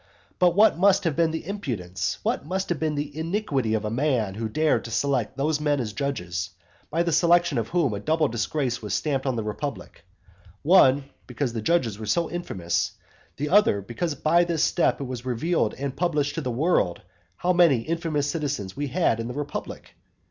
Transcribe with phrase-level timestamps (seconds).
[0.39, 3.91] But what must have been the impudence, what must have been the iniquity of a
[3.91, 6.49] man who dared to select those men as judges,
[6.89, 10.03] by the selection of whom a double disgrace was stamped on the republic:
[10.63, 12.93] one, because the judges were so infamous;
[13.37, 17.03] the other, because by this step it was revealed and published to the world
[17.35, 19.93] how many infamous citizens we had in the republic?